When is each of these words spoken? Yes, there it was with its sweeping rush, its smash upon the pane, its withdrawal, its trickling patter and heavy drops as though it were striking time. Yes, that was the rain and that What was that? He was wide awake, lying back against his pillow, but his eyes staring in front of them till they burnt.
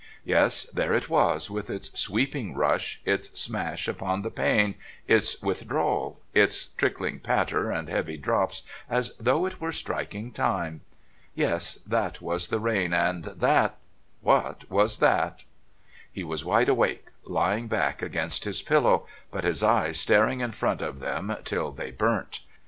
Yes, 0.25 0.63
there 0.73 0.95
it 0.95 1.11
was 1.11 1.51
with 1.51 1.69
its 1.69 1.93
sweeping 1.99 2.55
rush, 2.55 2.99
its 3.05 3.39
smash 3.39 3.87
upon 3.87 4.23
the 4.23 4.31
pane, 4.31 4.73
its 5.07 5.39
withdrawal, 5.43 6.19
its 6.33 6.69
trickling 6.75 7.19
patter 7.19 7.69
and 7.69 7.87
heavy 7.87 8.17
drops 8.17 8.63
as 8.89 9.11
though 9.19 9.45
it 9.45 9.61
were 9.61 9.71
striking 9.71 10.31
time. 10.31 10.81
Yes, 11.35 11.77
that 11.85 12.19
was 12.19 12.47
the 12.47 12.59
rain 12.59 12.93
and 12.93 13.25
that 13.25 13.77
What 14.21 14.67
was 14.71 14.97
that? 14.97 15.43
He 16.11 16.23
was 16.23 16.43
wide 16.43 16.69
awake, 16.69 17.09
lying 17.23 17.67
back 17.67 18.01
against 18.01 18.45
his 18.45 18.63
pillow, 18.63 19.05
but 19.29 19.43
his 19.43 19.61
eyes 19.61 19.99
staring 19.99 20.41
in 20.41 20.51
front 20.51 20.81
of 20.81 20.97
them 20.97 21.35
till 21.43 21.71
they 21.71 21.91
burnt. 21.91 22.39